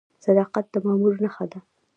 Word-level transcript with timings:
صداقت 0.25 0.65
د 0.73 0.75
مامور 0.85 1.15
نښه 1.23 1.45
ده؟ 1.51 1.59